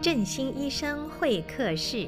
[0.00, 2.06] 振兴医生会客室。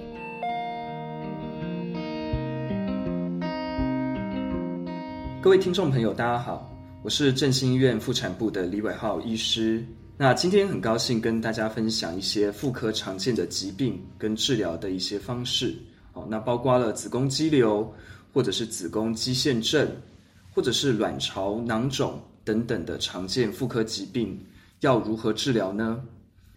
[5.42, 6.70] 各位听众朋友，大家好，
[7.02, 9.84] 我是振兴医院妇产部的李伟浩医师。
[10.16, 15.74] 那今天很高兴跟大家分享一些妇科常见的疾病跟治疗的一些方式。
[16.12, 17.92] 好，那包括了子宫肌瘤，
[18.32, 19.90] 或者是子宫肌腺症，
[20.54, 24.40] 或者是卵巢囊肿等等的常见妇科疾病，
[24.78, 26.00] 要如何治疗呢？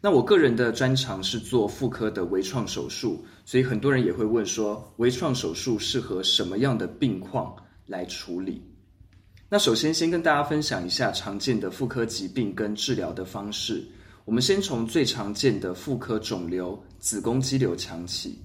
[0.05, 7.55] 那我个人的专长是做妇科的微创手术，所以很多人也会问说，微创手术适合什么样的病况
[7.85, 8.61] 来处理？
[9.47, 13.81] 那首先先跟大家分享一下常见的妇科疾病跟治疗的方式。
[14.25, 18.37] 我们先从最常见的妇科肿瘤子宫肌瘤讲起。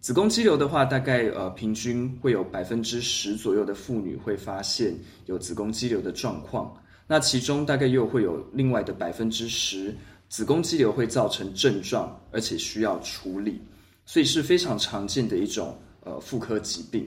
[0.00, 6.74] 子宫肌瘤的话，大概呃平均会有百分之十左右的妇女会发现有子宫肌瘤的状况，
[7.06, 9.94] 那其中大概又会有另外的百分之十。
[10.32, 13.60] 子宫肌瘤会造成症状，而且需要处理，
[14.06, 17.06] 所以是非常常见的一种呃妇科疾病。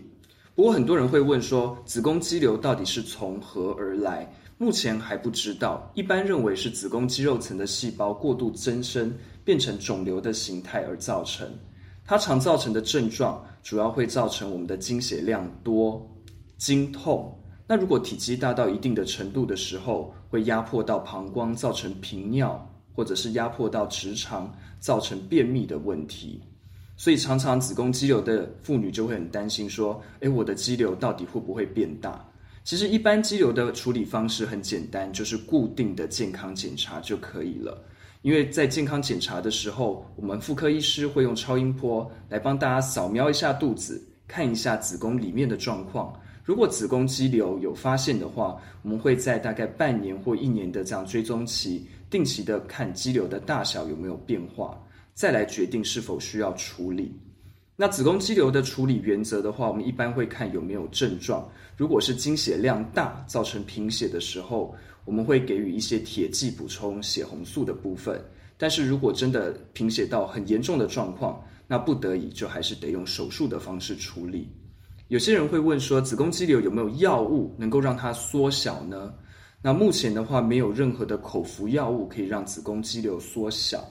[0.53, 4.31] 不过很多人会问说，子宫肌瘤到底是从何而来？
[4.59, 5.91] 目前还不知道。
[5.95, 9.11] 一般认为是子宫肌肉层的细胞过度增生，
[9.43, 11.49] 变成肿瘤的形态而造成。
[12.05, 16.07] 它常造成的症状主要会造成我们的经血量多、
[16.59, 17.35] 经痛。
[17.65, 22.71] 那如果体积大到一定的程度的时候，会压迫到膀胱，造成频尿。
[22.95, 26.41] 或者是压迫到直肠，造成便秘的问题，
[26.95, 32.25] 所以常常子宫肌瘤的妇女就会很担心，说：“诶，我的肌瘤到底会不会变大？”
[32.63, 37.77] 其实，一般肌瘤的处理方式很简单，就是固定的健康检查就可以了。
[38.23, 46.11] 因为在健康检查的时候，我们妇科医师会用超音波来帮大家扫描一下肚子，看一下子宫里面的状况。
[46.43, 51.85] 如果子宫肌瘤有发现的话，我们会在大概半年或一年的这样追踪期。
[52.09, 54.81] 定期的看肌瘤的大小有没有变化，
[55.13, 57.11] 再来决定是否需要处理。
[57.75, 61.45] 那子宫肌瘤的处理原则的话，我们一般会看有没有症状。
[61.75, 68.23] 如果是经血量大造成贫血的时候，我们会给予一些铁剂补充血红素的部分。
[68.57, 74.47] 但是如果真的贫血到很严重的状况，那不得已就还是得用手术的方式处理。
[75.09, 79.13] 有些人会问说，子宫肌瘤有没有药物能够让它缩小呢？
[79.65, 83.83] 那目前的话，没有任何的口服药物可以让子宫肌瘤缩小，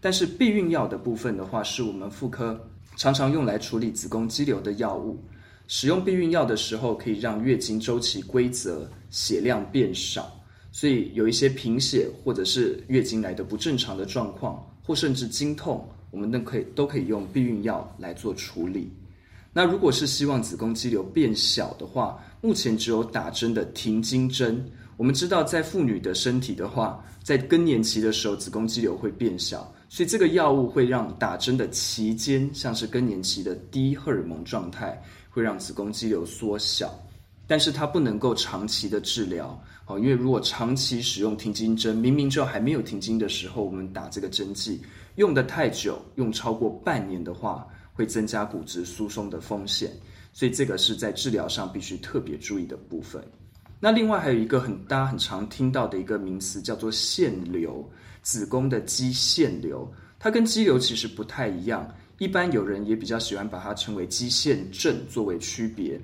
[0.00, 2.56] 但是避孕药的部分的话，是我们妇科
[2.96, 5.18] 常常用来处理子宫肌瘤的药物。
[5.66, 10.30] 使用避孕药的时候，可以让月经周期规则，血量变少，
[10.70, 18.88] 所以有一些贫血或者是月经来的不正常的状况，或甚至经痛，我们都可以都可以用避孕药来做处理。
[19.52, 24.64] 那如果是希望子宫肌瘤变小的话，目前只有打针的停经针。
[24.96, 34.98] 我们知道，在妇女的身体的话，在更年期的时候，子宫肌瘤会变小，所以这个药物会让打针的期间，像是更年期的低荷尔蒙状态，
[35.28, 36.98] 会让子宫肌瘤缩小，
[37.46, 44.80] 但是它不能够长期的治疗，哦，因为如果长期使用停经针，明明就还没有停经的时候，我们打这个针剂，
[45.16, 49.92] 用得太久，用超过半年的话，会增加骨质疏松的风险，
[50.32, 53.22] 所以这个是在治疗上必须特别注意的部分。
[53.78, 57.86] 那另外还有一个很大家很常听到的一个名词叫做腺瘤，
[58.22, 59.86] 子宫的肌腺瘤，
[60.18, 61.86] 它跟肌瘤其实不太一样，
[62.18, 66.00] 一般有人也比较喜欢把它称为肌腺症作为区别。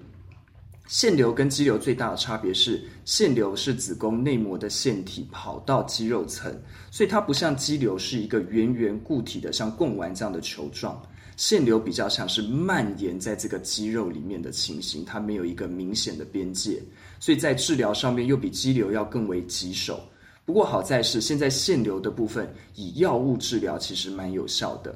[0.86, 6.54] 腺瘤跟肌瘤最大的差别是，腺瘤是子宫内膜的腺体跑到肌肉层，
[6.90, 11.00] 所以它不像肌瘤是一个圆圆固体的像贡丸这样的球状。
[11.38, 16.82] 腺瘤比较像是蔓延在这个肌肉里面的情形，它没有一个明显的边界，
[17.22, 20.00] 所以在治疗上面又比肌瘤要更为棘手。
[20.44, 24.92] 不过好在是现在腺瘤的部分以药物治疗其实蛮有效的，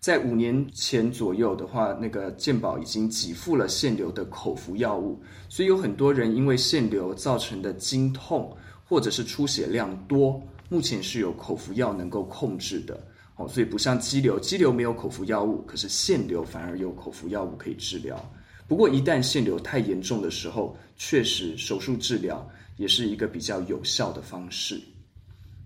[0.00, 5.20] 在五年前左右的话，那个健保已经给付了腺瘤的口服药物，
[5.50, 12.98] 所以有很多人因为腺瘤造成的经痛或者是出血量多，目前是有口服药能够控制的。
[13.36, 18.18] 哦，所以不像肌瘤，肌瘤没有口服药物，可是腺瘤反而有口服药物可以治疗。
[18.68, 22.46] 不过一旦腺瘤太严重的时候，确实手术治疗
[22.76, 24.80] 也是一个比较有效的方式。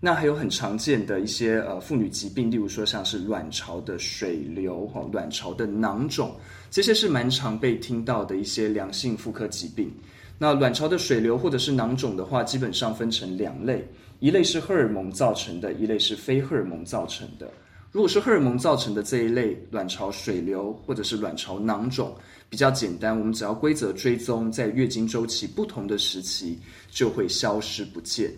[0.03, 6.35] 那还有很常见的一些呃妇女疾病，例如说像是卵巢的水瘤、哈卵巢的囊肿，
[6.71, 9.91] 这些是蛮常被听到的一些良性妇科疾病。
[10.39, 13.87] 那卵巢的水瘤或者是囊肿的话，基本上分成两类。
[14.19, 17.51] 一类是荷尔蒙造成的，一类是非荷尔蒙造成的。
[17.91, 22.15] 如果是荷尔蒙造成的这一类卵巢水瘤或者是卵巢囊肿，
[22.51, 26.59] 比较简单，我们只要规则追踪，在月经周期不同的时期
[26.89, 28.29] 就会消失不见。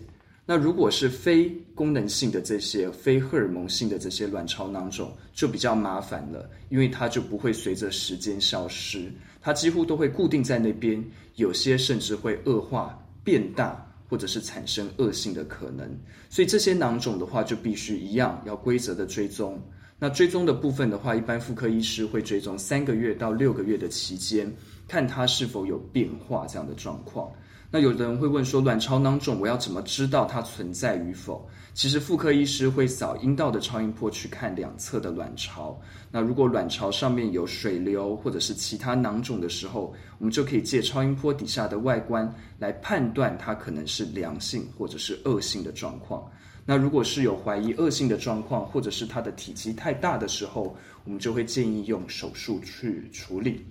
[0.46, 15.90] 那如果是非功能性的这些非荷尔蒙性的这些卵巢囊肿，就比较麻烦了，因为它就不会随着时间消失，它几乎都会固定在那边，有些甚至会恶化变大，或者是产生恶性的可能。
[16.30, 19.60] 所以这些囊肿的话，就必须一样要规则的追踪。
[19.98, 24.52] 那追踪的部分的话，一般妇科医师会追踪三个月到六个月的期间，
[24.88, 27.30] 看它是否有变化这样的状况。
[27.70, 31.48] 那有的人会问说，卵巢囊肿我要怎么知道它存在与否？
[31.72, 35.80] 其实妇科医师会扫阴道的超音波去看两侧的卵巢。
[36.10, 46.24] 那如果卵巢上面有水流或者是其他囊肿的时候，我们就可以借超音波底下的外观来判断它可能是良性或者是恶性的状况。
[46.66, 50.74] 那如果是有怀疑恶性的状况，或者是它的体积太大的时候，
[51.04, 53.64] 我们就会建议用手术去处理。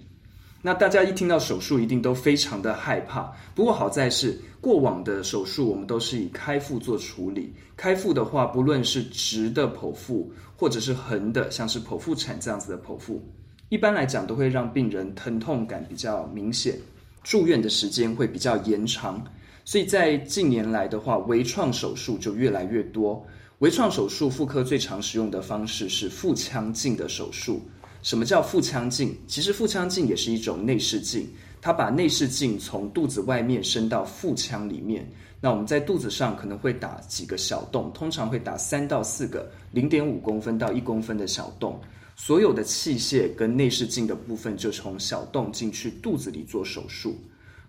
[0.62, 3.30] 那大家一听到手术，一定都非常的害怕。
[3.54, 7.54] 不过好在是过往的手术，我们都是以开腹做处理。
[7.76, 13.22] 开腹的话，不论是直的剖腹，或者是横的，像是剖腹产这样子的剖腹，
[13.68, 16.80] 一般来讲都会让病人疼痛感比较明显，
[17.24, 19.22] 住院的时间会比较延长。
[19.66, 23.26] 所以在近年来的话，微创手术就越来越多。
[23.60, 27.62] 微创手术妇科最常使用的方式是腹腔镜的手术。
[28.02, 29.16] 什么叫腹腔镜？
[29.28, 31.26] 其实腹腔镜也是一种内视镜，
[31.62, 35.10] 它把内视镜从肚子外面伸到腹腔里面。
[35.40, 41.80] 那我们在肚子上可能会打几个小洞，通常会打三到四个，零点五公分到一公分的小洞。
[42.18, 47.16] 所有的器械跟内视镜的部分就从小洞进去肚子里做手术。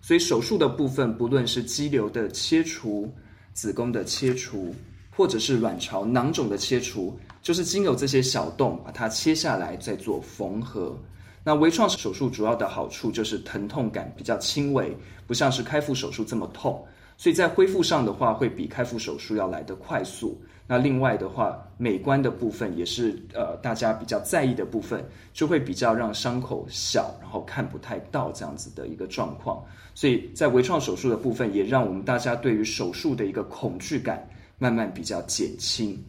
[0.06, 3.10] 所以手术的部分，不论是肌瘤的切除、
[3.54, 4.74] 子宫的切除，
[5.08, 7.18] 或者是卵巢囊肿的切除。
[7.40, 10.94] 就是经由这些小洞把它切下来，再做缝合。
[11.42, 14.94] 那微创手术主要的好处就是疼痛感比较轻微，
[15.26, 16.86] 不像是开腹手术这么痛，
[17.16, 20.40] 所以在恢复上的话会比开腹手术要来得快速。
[20.66, 29.62] 那另外的话，美观的部分也是呃大家比较在意的部分，就会比较让伤口小，然后看不太到这样子的一个状况。
[29.94, 34.26] 所以在微创手术的部分，也让我们大家对于手术的一个恐惧感
[34.58, 36.02] 慢慢比较减轻。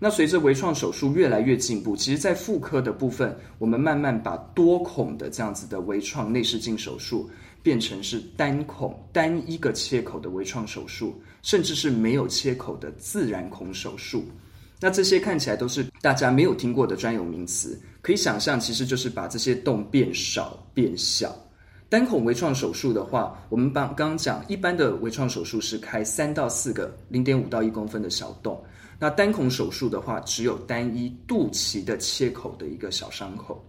[0.00, 7.30] 那随着微创手术越来越进步，其实，在妇科的部分，我们慢慢把多孔的这样子的微创内视镜手术
[7.62, 14.24] 变成是单孔单一个切口的微创手术，甚至是没有切口的自然孔手术。
[14.80, 21.34] 那这些看起来都是大家没有听过的专有名词，可以想象，其实就是把这些洞变少变小。
[21.88, 28.60] 单孔微创手术的话，我们刚刚讲一般的微创手术是开三到四个零点五到一公分的小洞。
[28.98, 33.62] 那单孔手术的话，只有单一肚脐的切口的一个小伤口。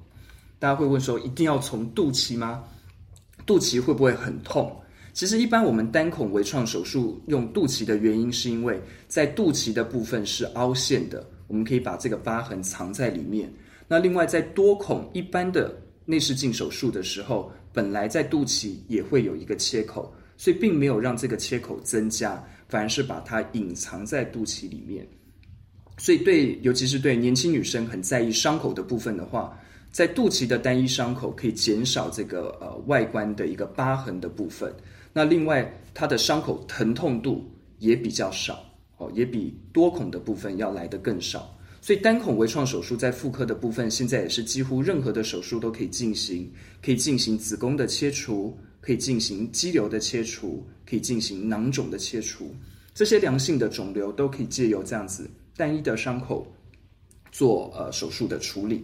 [0.58, 2.64] 大家会问说，一定要从肚脐吗？
[3.46, 4.76] 肚脐会不会很痛？
[5.14, 13.54] 其实，一般我们单孔微创手术用肚脐的原因，是因为在肚脐的部分是凹陷的，我们可以把这个疤痕藏在里面。
[13.88, 25.08] 那另外，在多孔一般的内视镜手术的时候，本来在肚脐也会有一个切口，所以并没有让这个切口增加，反而是把它隐藏在肚脐里面。
[26.00, 29.56] 所以对，尤其是对年轻女生很在意伤口的部分的话，
[29.94, 34.74] 在肚脐的单一伤口可以减少这个呃外观的一个疤痕的部分。
[35.14, 37.48] 那另外，它的伤口疼痛度
[37.78, 38.66] 也比较少
[38.98, 41.56] 哦，也比多孔的部分要来得更少。
[41.80, 46.52] 所以单孔微创手术在妇科的部分，现在也是几乎任何的手术都可以进行，
[46.82, 52.56] 可以进行子宫的切除，可以进行肌瘤的切除，可以进行囊肿的切除，
[52.96, 55.30] 这些良性的肿瘤都可以借由这样子。
[55.56, 56.48] 单一的伤口
[57.32, 58.84] 做呃手术的处理，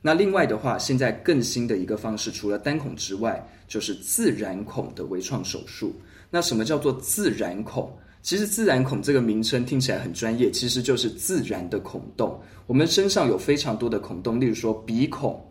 [0.00, 5.92] 那另外的话，现在更新的一个方式，除了单孔之外，就是自然孔的微创手术。
[6.30, 7.90] 那什么叫做自然孔？
[8.22, 12.38] 其实自然孔这个名称听起来很专业，其实就是自然的孔洞。
[12.66, 15.42] 我们身上有非常多的孔洞，例如说鼻孔、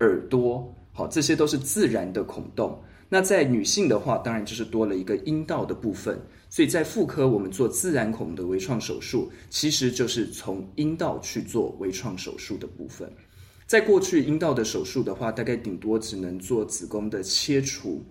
[0.00, 2.80] 耳朵，好，这些都是自然的孔洞。
[3.08, 6.18] 那在女性的话，当然就是多了一个阴道的部分。
[6.48, 13.10] 所以在妇科，我们做自然孔的微创手术，其实就是从阴道去做微创手术的部分。
[13.72, 18.02] 在过去，阴道的手术的话，大概顶多只能做子宫的切除。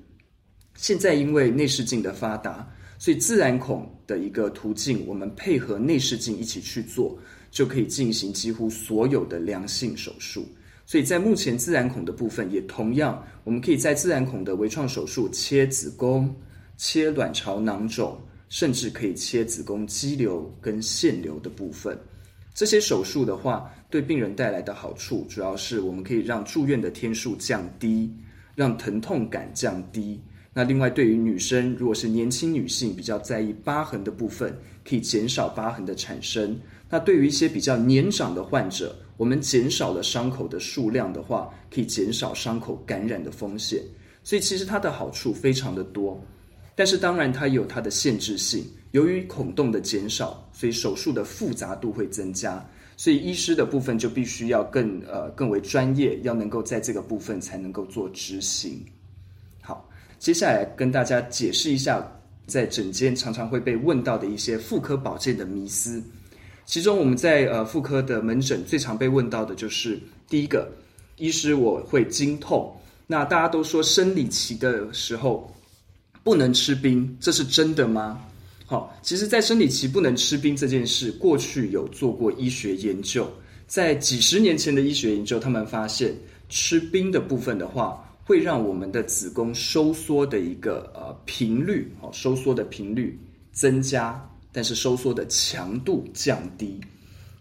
[0.73, 7.15] 现在因为内视镜的发达，所以自然孔的一个途径，我们配合内视镜一起去做，
[7.51, 10.43] 就可以进行几乎所有的良性手术。
[10.87, 16.35] 所以在目前自然孔的部分，也同样，我们可以在自然孔的微创手术切子宫、
[16.75, 21.95] 切卵巢囊肿，甚至可以切子宫肌瘤跟腺瘤的部分。
[22.53, 28.13] 这些手术的话，对病人带来的好处，主要是我们可以让住院的天数降低，
[28.55, 30.21] 让疼痛感降低，
[30.53, 34.53] 那另外，对于女生，如果是年轻女性，比较在意疤痕的部分，
[34.87, 36.59] 可以减少疤痕的产生。
[36.89, 43.81] 那对于一些比较年长的患者，我们减少了伤口的数量的话，可以减少伤口感染的风险。
[44.23, 46.21] 所以其实它的好处非常的多，
[46.75, 48.65] 但是当然它有它的限制性。
[48.91, 52.65] 由于孔洞的减少，所以手术的复杂度会增加。
[52.97, 58.79] 所以医师的部分就必须要更呃更为专业，要能够在这个部分才能够做执行。
[59.59, 62.05] 好，接下来跟大家解释一下，
[62.45, 66.03] 在诊间常常会被问到的一些妇科保健的迷思。
[66.63, 70.71] 其中我们在呃妇科的门诊最常被问到的就是第一个，
[71.17, 72.71] 医师我会经痛，
[73.07, 75.51] 那大家都说生理期的时候
[76.23, 78.21] 不能吃冰，这是真的吗？
[78.71, 83.29] 好，其实，在生理期不能吃冰这件事，过去有做过医学研究，
[83.67, 86.15] 在几十年前的医学研究，他们发现
[86.47, 93.19] 吃冰的部分的话，会让我们的子宫收缩的一个呃频率，哦，收缩的频率
[93.51, 96.79] 增加，但是收缩的强度降低。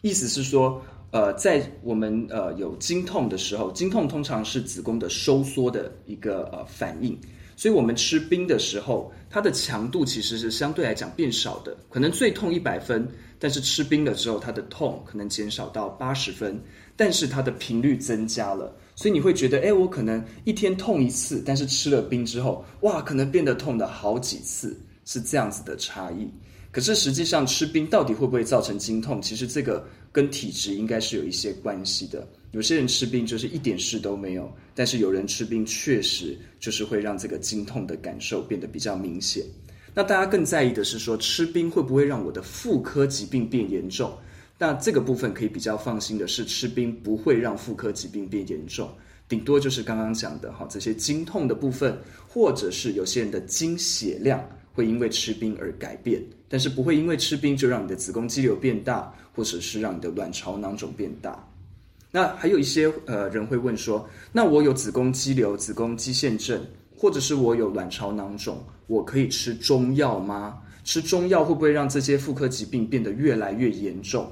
[0.01, 0.83] 意思是说，
[1.13, 7.17] 呃，在我们呃有经痛的时候，经痛通常是子宫的收缩的一个呃反应。
[7.61, 11.77] 所以，我们吃冰的时候，它的强度其实是相对来讲变少的。
[11.91, 13.07] 可能最痛一百分，
[13.39, 16.59] 但是吃冰了之后，它的痛可能减少到八十分，
[16.97, 18.75] 但是它的频率增加了。
[18.95, 24.75] 所以你会觉得，哎，我可能一天痛一次，但是吃了冰之后，哇，可能变得痛的好几次，
[25.05, 26.27] 是这样子的差异。
[26.73, 29.21] 可是实际上，吃冰到底会不会造成经痛？
[29.21, 32.27] 其实这个跟体质应该是有一些关系的。
[32.53, 39.45] 有些人吃冰就是一点事都没有，但是有人吃冰确实就是会让这个经痛的感受变得比较明显。
[39.95, 44.13] 那大家更在意的是说，吃冰会不会让我的妇科疾病变严重？
[44.59, 48.91] 那这个部分可以比较放心的是，吃冰不会让妇科疾病变严重，
[49.29, 51.97] 顶多就是刚刚讲的哈，这些经痛的部分，
[52.29, 61.47] 或者是有些人的经血量会因为吃冰而改变，但是不会因为吃冰就让你的子宫肌瘤变大，或者是让你的卵巢囊肿变大。
[62.11, 66.61] 那还有一些呃人会问说，那我有子宫肌瘤、子宫肌腺症，
[66.97, 70.59] 或者是我有卵巢囊肿，我可以吃中药吗？
[70.83, 74.31] 吃中药会不会让这些妇科疾病变得越来越严重？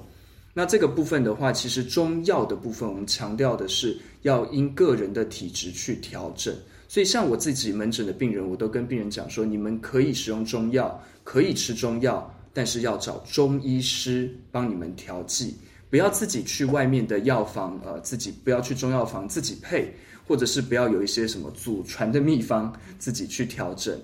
[0.54, 6.52] 那这个部分的话，其实中药的部分，我们强调的是要因个人的体质去调整。
[6.88, 15.54] 所以像我自己门诊的病人，我都跟病人讲说，你们可以使用中药，可以吃中药，但是要找中医师帮你们调剂。
[15.90, 19.95] 不要自己去外面的药房，呃，自己不要去中药房自己配，
[20.26, 23.99] 或者是不要有一些什么祖传的秘方自己去调整。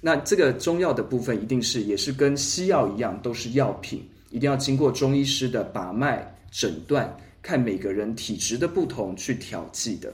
[0.00, 10.12] 那这个中药的部分一定是也是跟西药一样，都是药品，一定要经过中医师的把脉诊断，看每个人体质的不同去调剂的。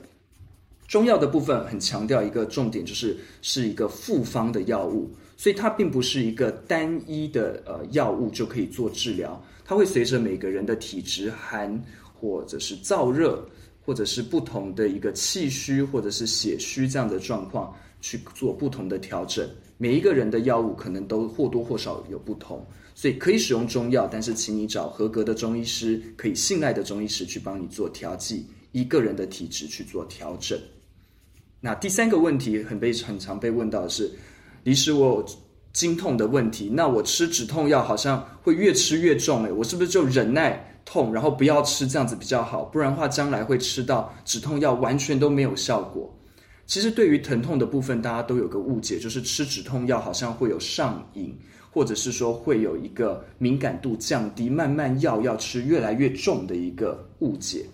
[0.86, 9.42] 中药的部分很强调一个重点，就是是一个复方的药物，所以它并不是一个单一的呃药物就可以做治疗。
[9.64, 11.82] 它会随着每个人的体质寒，
[12.14, 13.44] 或者是燥热，
[13.84, 19.48] 或者是不同的一个气虚，或者是血虚这样的状况去做不同的调整。
[19.76, 22.64] 每一个人的药物可能都或多或少有不同，
[22.94, 30.56] 所以可以使用中药，但是请你找合格的中医师，可以信赖的中医师去帮你做调剂，一个人的体质去做调整。
[31.66, 34.10] 那第三个问题很被很常被问到的是，
[34.62, 35.24] 李师我。
[35.72, 42.64] 经痛的问题，那我吃止痛药好像会越吃越重诶，我是不是就忍耐痛，然后不要吃这样子比较好？
[42.64, 46.10] 不然的话，将来会吃到止痛药完全都没有效果。
[46.64, 51.36] 其实对于疼痛的部分，大家都有个误解，就是吃止痛药好像会有上瘾，
[51.70, 57.66] 或者是说会有一个敏感度降低，慢慢药要吃越来越重的一个误解。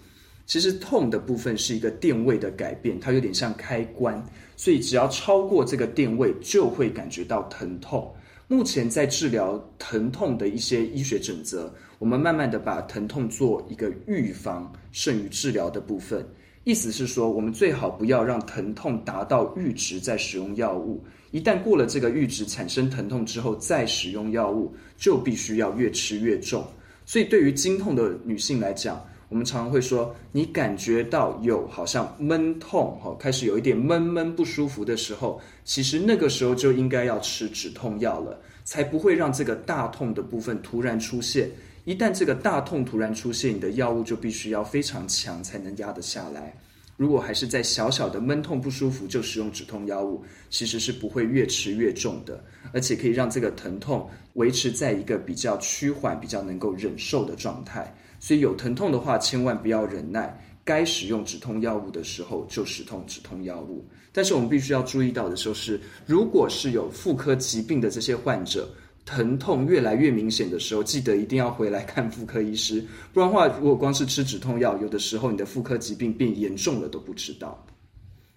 [0.46, 4.22] 其实痛的部分是一个电位的改变，它有点像开关，
[4.56, 8.12] 所以只要超过这个电位，就会感觉到疼痛。
[8.48, 16.26] 目前在治疗疼痛的一些医学准则，我们慢慢的把疼痛做一个预防胜于治疗的部分。
[16.64, 26.62] 意思是说，我们最好不要让疼痛达到阈值再使用药物，一旦过了这个阈值产生疼痛之后再使用药物，就必须要越吃越重。
[27.06, 41.50] 所以对于经痛的女性来讲，我们常常会说，你感觉到有好像闷痛，哈，开始有一点闷闷不舒服的时候，其实那个时候就应该要吃止痛药了，才不会让这个大痛的部分突然出现。
[41.86, 46.54] 一旦这个大痛突然出现，你的药物就必须要非常强才能压得下来。
[46.98, 57.92] 如果还是在小小的闷痛不舒服就使用止痛药物，其实是不会越吃越重的，而且可以让这个疼痛维持在一个比较趋缓、比较能够忍受的状态。
[58.22, 63.84] 所以有疼痛的话，千万不要忍耐，该使用止痛药物的时候就使用止痛药物。
[64.12, 68.68] 但是我们必须要注意到的就是，如果是有妇科疾病的这些患者，
[69.04, 77.66] 疼痛越来越明显的时候，记得一定要回来看妇科医师，不然的话，如果光是吃止痛药，有的时候你的妇科疾病变严重了都不知道。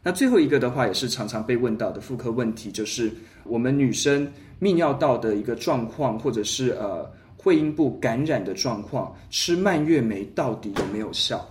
[0.01, 3.11] 那最后一个的话，也是常常被问到的妇科问题，就是
[3.43, 4.27] 我们女生
[4.59, 7.07] 泌尿道的一个状况，或者是呃
[7.45, 11.47] 会阴部感染的状况，吃蔓越莓到底有没有效？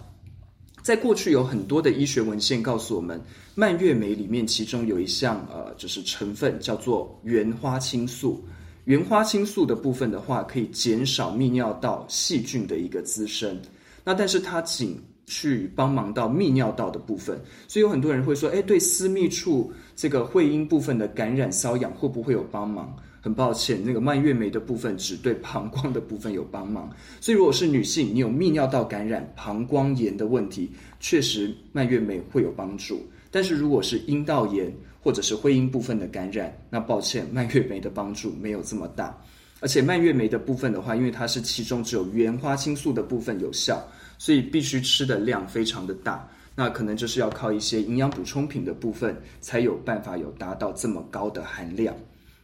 [0.82, 3.22] 在过去有很多的医学文献告诉我们，
[3.54, 8.44] 蔓越莓里面其中有一项呃就是成分叫做原花青素。
[8.86, 13.56] 原花青素的部分的话，可以减少泌尿道细菌的一个滋生。
[14.02, 22.94] 那但是它仅去帮忙到泌尿道的部分，所以有很多人会说，哎，对私密处这个会阴部分的感染瘙痒会不会有帮忙？
[23.20, 26.90] 很抱歉，那个蔓越莓的部分只对膀胱的部分有帮忙。
[27.22, 33.02] 所以如果是女性，你有泌尿道感染、膀胱炎的问题，确实蔓越莓会有帮助。
[33.30, 39.18] 但是如果是阴道炎，或者是会阴部分的感染，那抱歉，蔓越莓的帮助没有这么大。
[39.60, 43.82] 而且蔓越莓的部分的话，因为它是其中只有原花青素的部分有效，
[44.18, 46.28] 所以必须吃的量非常的大。
[46.56, 51.94] 那可能就是要靠一些营养补充品的部分，才有办法有达到这么高的含量。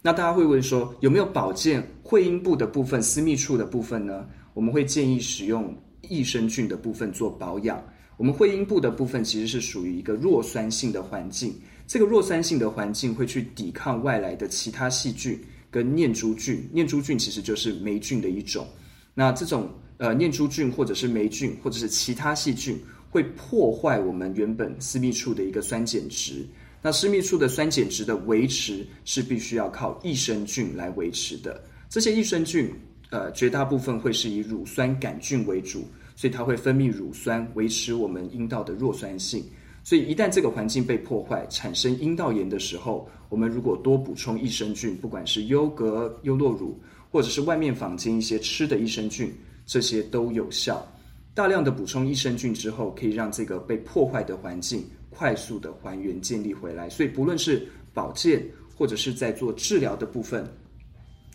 [0.03, 4.27] 那大家会问说，有没有保健会阴部的部分、私密处的部分呢？
[4.53, 7.81] 我们会建议使用益生菌的部分做保养。
[8.17, 11.55] 我们会阴部的部分其实是属于一个弱酸性的环境。
[11.87, 18.67] 这个弱酸性的环境会去抵抗外来的其他细菌跟念珠菌，念珠菌其实就是霉菌的一种。
[19.15, 19.69] 那这种
[20.01, 22.81] 呃念珠菌或者是霉菌或者是其他细菌
[23.11, 26.47] 会破坏我们原本私密处的一个酸碱值。
[26.81, 31.63] 那私密处的酸碱值的维持是必须要靠益生菌来维持的。
[31.91, 32.73] 这些益生菌
[33.11, 35.85] 呃绝大部分会是以乳酸杆菌为主，
[36.17, 39.45] 所以它会分泌乳酸维持我们阴道的弱酸性。
[39.83, 46.79] 所以，一旦这个环境被破坏，产生阴道炎的时候，我们如果多补充益生菌，不管是优格、优酪乳，
[47.11, 49.33] 或者是外面坊间一些吃的益生菌，
[49.71, 50.85] 这些都有效。
[51.33, 56.91] 大量的补充益生菌之后，可以让这个被破坏的环境快速的还原建立回来。
[56.91, 58.45] 所以，不论是保健
[58.77, 60.45] 或者是在做治疗的部分，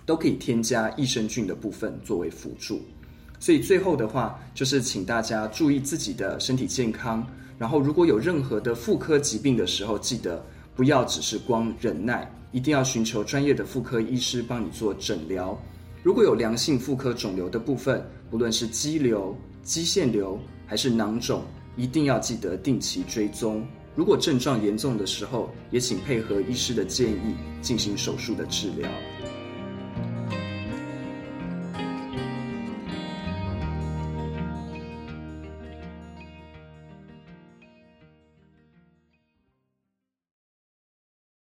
[0.06, 2.82] 都可以添加益生菌的部分作为辅助。
[3.40, 7.26] 所以，最后的话就是请大家注意自己的身体健康。
[7.58, 15.58] 然后，如果有任何的妇科疾病的时候，记得不要只是光忍耐，一定要寻求专业的妇科医师帮你做诊疗。
[16.06, 21.42] 如果有良性妇科肿瘤的部分，不论是肌瘤、肌腺瘤还是囊肿，
[21.76, 23.66] 一定要记得定期追踪。
[23.96, 28.88] 如果症状严重的时候，也请配合医师的建议进行手术的治疗。